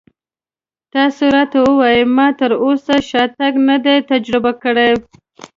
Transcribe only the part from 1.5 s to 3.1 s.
ووایئ ما تراوسه